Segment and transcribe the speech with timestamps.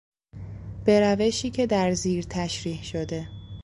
[0.85, 3.27] به روشی که در زیر تشریح شده